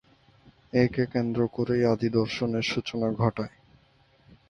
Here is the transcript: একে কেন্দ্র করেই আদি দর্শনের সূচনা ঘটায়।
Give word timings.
একে 0.75 1.03
কেন্দ্র 1.05 1.39
করেই 1.47 1.83
আদি 1.93 2.09
দর্শনের 2.11 2.65
সূচনা 2.71 3.07
ঘটায়। 3.13 3.55